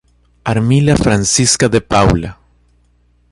[0.45, 2.39] Armila Francisca de Paula